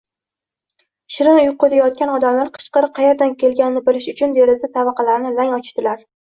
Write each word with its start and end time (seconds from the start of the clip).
Shirin 1.15 1.41
uyquda 1.41 1.81
yotgan 1.81 2.15
odamlar 2.15 2.51
qichqiriq 2.57 2.95
qaerdan 2.97 3.37
kelganini 3.45 3.87
bilish 3.93 4.11
uchun 4.17 4.37
deraza 4.41 4.73
tavaqalarini 4.81 5.39
lang 5.41 5.57
ochdilar 5.63 6.05